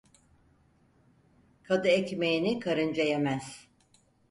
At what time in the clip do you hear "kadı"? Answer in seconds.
1.63-1.87